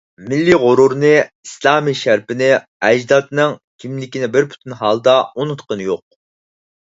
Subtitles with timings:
[0.29, 1.09] مىللىي غورۇرىنى،
[1.47, 2.47] ئىسلامىي شەرىپىنى،
[2.87, 3.53] ئەجدادىنىڭ
[3.83, 6.05] كىملىكىنى بىر پۈتۈن ھالدا ئۇنۇتقىنى يوق.